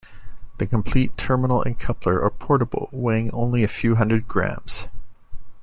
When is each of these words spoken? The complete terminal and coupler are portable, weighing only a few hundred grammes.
The 0.57 0.65
complete 0.65 1.15
terminal 1.15 1.61
and 1.61 1.77
coupler 1.77 2.23
are 2.23 2.31
portable, 2.31 2.89
weighing 2.91 3.29
only 3.35 3.63
a 3.63 3.67
few 3.67 3.97
hundred 3.97 4.27
grammes. 4.27 4.87